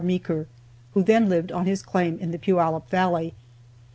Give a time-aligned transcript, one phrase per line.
[0.03, 0.47] Meeker,
[0.95, 3.35] who then lived on his claim in the Puyallup valley.